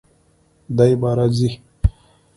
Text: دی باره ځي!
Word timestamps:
دی 0.77 0.91
باره 1.01 1.25
ځي! 1.37 1.49